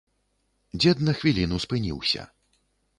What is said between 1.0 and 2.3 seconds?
на хвіліну спыніўся.